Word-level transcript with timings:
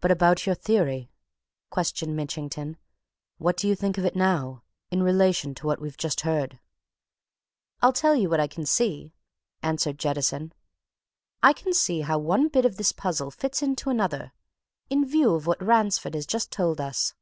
"But 0.00 0.10
about 0.10 0.46
your 0.46 0.56
theory?" 0.56 1.12
questioned 1.70 2.16
Mitchington. 2.16 2.76
"What 3.36 3.56
do 3.56 3.68
you 3.68 3.76
think 3.76 3.96
of 3.96 4.04
it 4.04 4.16
now 4.16 4.64
in 4.90 5.00
relation 5.00 5.54
to 5.54 5.66
what 5.68 5.80
we've 5.80 5.96
just 5.96 6.22
heard?" 6.22 6.58
"I'll 7.80 7.92
tell 7.92 8.16
you 8.16 8.28
what 8.28 8.40
I 8.40 8.48
can 8.48 8.66
see," 8.66 9.14
answered 9.62 9.96
Jettison. 9.96 10.52
"I 11.40 11.52
can 11.52 11.72
see 11.72 12.00
how 12.00 12.18
one 12.18 12.48
bit 12.48 12.64
of 12.64 12.78
this 12.78 12.90
puzzle 12.90 13.30
fits 13.30 13.62
into 13.62 13.90
another 13.90 14.32
in 14.90 15.06
view 15.06 15.32
of 15.36 15.46
what 15.46 15.62
Ransford 15.62 16.14
has 16.16 16.26
just 16.26 16.50
told 16.50 16.80
us. 16.80 17.14